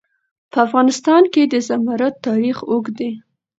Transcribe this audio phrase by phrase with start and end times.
[0.51, 3.11] په افغانستان کې د زمرد تاریخ اوږد دی.